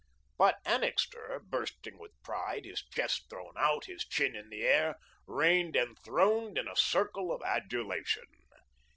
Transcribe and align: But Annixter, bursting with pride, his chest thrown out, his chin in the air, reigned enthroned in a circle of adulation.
But 0.35 0.57
Annixter, 0.65 1.39
bursting 1.45 1.99
with 1.99 2.19
pride, 2.23 2.65
his 2.65 2.83
chest 2.83 3.29
thrown 3.29 3.53
out, 3.55 3.85
his 3.85 4.03
chin 4.03 4.35
in 4.35 4.49
the 4.49 4.63
air, 4.63 4.97
reigned 5.27 5.75
enthroned 5.75 6.57
in 6.57 6.67
a 6.67 6.75
circle 6.75 7.31
of 7.31 7.43
adulation. 7.43 8.25